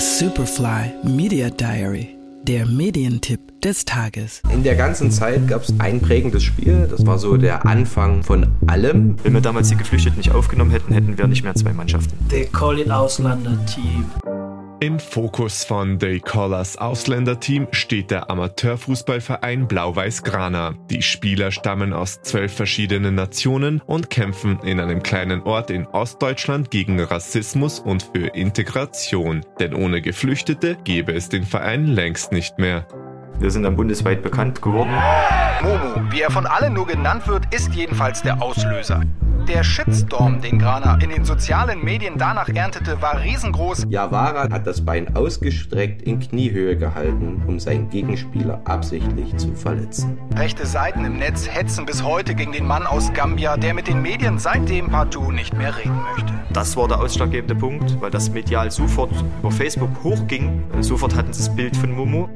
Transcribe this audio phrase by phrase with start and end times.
[0.00, 4.42] Superfly Media Diary, der Medientipp des Tages.
[4.52, 8.46] In der ganzen Zeit gab es ein prägendes Spiel, das war so der Anfang von
[8.68, 9.16] allem.
[9.24, 12.12] Wenn wir damals die Geflüchteten nicht aufgenommen hätten, hätten wir nicht mehr zwei Mannschaften.
[12.30, 14.04] Der Colin Ausländer Team.
[14.80, 20.74] Im Fokus von They Callers Ausländerteam steht der Amateurfußballverein Blau-Weiß Grana.
[20.88, 26.70] Die Spieler stammen aus zwölf verschiedenen Nationen und kämpfen in einem kleinen Ort in Ostdeutschland
[26.70, 29.44] gegen Rassismus und für Integration.
[29.58, 32.86] Denn ohne Geflüchtete gäbe es den Verein längst nicht mehr.
[33.40, 34.92] Wir sind dann bundesweit bekannt geworden.
[35.60, 39.02] Momo, wie er von allen nur genannt wird, ist jedenfalls der Auslöser.
[39.48, 43.86] Der Shitstorm, den Grana in den sozialen Medien danach erntete, war riesengroß.
[43.88, 50.18] Javara hat das Bein ausgestreckt in Kniehöhe gehalten, um seinen Gegenspieler absichtlich zu verletzen.
[50.36, 54.02] Rechte Seiten im Netz hetzen bis heute gegen den Mann aus Gambia, der mit den
[54.02, 56.32] Medien seitdem partout nicht mehr reden möchte.
[56.52, 60.62] Das war der ausschlaggebende Punkt, weil das medial sofort über Facebook hochging.
[60.80, 62.28] Sofort hatten sie das Bild von Momo.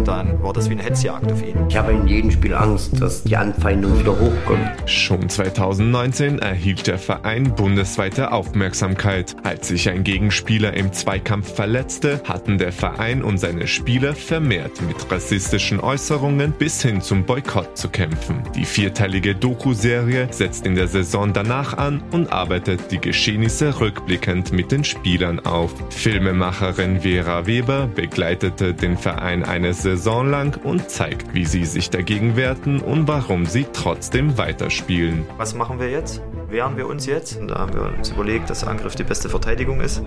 [0.00, 1.54] Und dann war das wie eine Hetzjagd auf ihn.
[1.68, 4.66] Ich habe in jedem Spiel Angst, dass die Anfeindung wieder hochkommt.
[4.86, 9.36] Schon 2019 erhielt der Verein bundesweite Aufmerksamkeit.
[9.42, 14.96] Als sich ein Gegenspieler im Zweikampf verletzte, hatten der Verein und seine Spieler vermehrt mit
[15.12, 18.42] rassistischen Äußerungen bis hin zum Boykott zu kämpfen.
[18.54, 24.72] Die vierteilige Doku-Serie setzt in der Saison danach an und arbeitet die Geschehnisse rückblickend mit
[24.72, 25.74] den Spielern auf.
[25.90, 32.36] Filmemacherin Vera Weber begleitete den Verein eine Saison lang und zeigt, wie sie sich dagegen
[32.36, 35.26] wehrten und warum sie trotzdem weiterspielen.
[35.36, 36.22] Was machen wir jetzt?
[36.48, 37.38] Wehren wir uns jetzt?
[37.38, 40.02] Und da haben wir uns überlegt, dass Angriff die beste Verteidigung ist.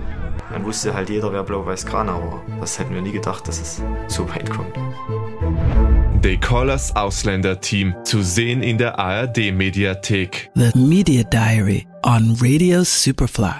[0.51, 2.41] Dann wusste halt jeder, wer Blau-Weiß Granau war.
[2.59, 4.73] Das hätten wir nie gedacht, dass es so weit kommt.
[6.21, 10.51] They Callers Ausländerteam zu sehen in der ARD Mediathek.
[10.55, 13.55] The Media Diary on Radio Superfly.